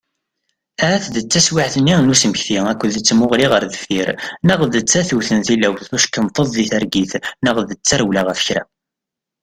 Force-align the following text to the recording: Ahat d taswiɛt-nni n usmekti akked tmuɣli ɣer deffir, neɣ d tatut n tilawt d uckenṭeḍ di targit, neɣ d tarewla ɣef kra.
Ahat 0.83 1.05
d 1.15 1.15
taswiɛt-nni 1.31 1.95
n 1.99 2.13
usmekti 2.13 2.57
akked 2.71 2.95
tmuɣli 3.07 3.47
ɣer 3.51 3.63
deffir, 3.71 4.09
neɣ 4.47 4.59
d 4.73 4.75
tatut 4.89 5.29
n 5.37 5.39
tilawt 5.47 5.81
d 5.91 5.95
uckenṭeḍ 5.97 6.47
di 6.55 6.65
targit, 6.71 7.13
neɣ 7.43 7.55
d 7.67 7.69
tarewla 7.87 8.21
ɣef 8.23 8.39
kra. 8.47 8.63